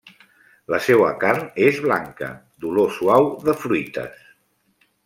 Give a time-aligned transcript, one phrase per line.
[0.73, 2.31] La seua carn és blanca,
[2.65, 4.29] d'olor suau de fruites.